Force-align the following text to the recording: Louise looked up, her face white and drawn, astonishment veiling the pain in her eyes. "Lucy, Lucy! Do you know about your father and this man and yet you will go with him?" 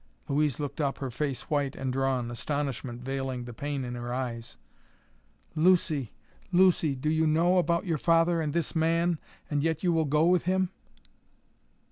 Louise 0.27 0.59
looked 0.59 0.81
up, 0.81 0.97
her 0.97 1.11
face 1.11 1.43
white 1.43 1.75
and 1.75 1.93
drawn, 1.93 2.31
astonishment 2.31 3.01
veiling 3.03 3.43
the 3.45 3.53
pain 3.53 3.85
in 3.85 3.93
her 3.93 4.11
eyes. 4.11 4.57
"Lucy, 5.53 6.11
Lucy! 6.51 6.95
Do 6.95 7.07
you 7.11 7.27
know 7.27 7.59
about 7.59 7.85
your 7.85 7.99
father 7.99 8.41
and 8.41 8.51
this 8.51 8.75
man 8.75 9.19
and 9.47 9.61
yet 9.61 9.83
you 9.83 9.91
will 9.93 10.05
go 10.05 10.25
with 10.25 10.45
him?" 10.45 10.71